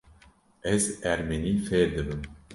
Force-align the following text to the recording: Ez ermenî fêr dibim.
Ez 0.73 0.83
ermenî 1.11 1.53
fêr 1.65 1.87
dibim. 1.95 2.21